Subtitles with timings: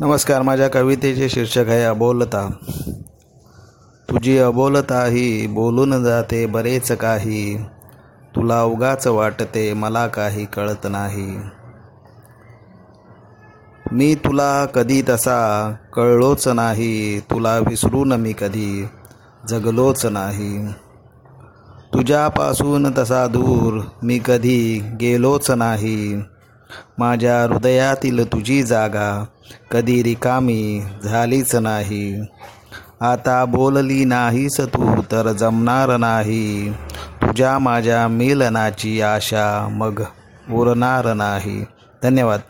[0.00, 2.48] नमस्कार माझ्या कवितेचे शीर्षक आहे अबोलता.
[4.10, 7.56] तुझी अबोलता ही बोलून जाते बरेच काही.
[8.36, 11.38] तुला उगाच वाटते मला काही कळत नाही.
[13.92, 18.88] मी तुला कधी तसा कळलोच नाही तुला विसरून मी कधी
[19.48, 20.68] जगलोच नाही.
[21.94, 26.22] तुझ्यापासून तसा दूर मी कधी गेलोच नाही.
[26.98, 29.24] माझ्या हृदयातील तुझी जागा
[29.70, 32.20] कधी रिकामी झालीच नाही.
[33.00, 36.72] आता बोलली नाहीस तू तर जमणार नाही.
[37.22, 40.02] तुझ्या माझ्या मिलनाची आशा मग
[40.50, 41.64] उरणार नाही.
[42.02, 42.40] धन्यवाद.